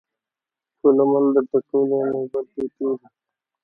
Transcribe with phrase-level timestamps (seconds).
[0.79, 3.07] څــــو لمـــن در ټولـــوې نوبت دې تېر وي.